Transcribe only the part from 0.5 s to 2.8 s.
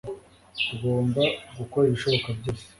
Tugomba gukora ibishoboka byose